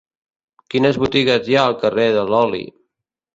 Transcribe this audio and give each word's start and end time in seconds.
Quines 0.73 0.97
botigues 1.03 1.51
hi 1.51 1.59
ha 1.59 1.67
al 1.73 1.77
carrer 1.85 2.07
de 2.17 2.25
l'Oli? 2.31 2.65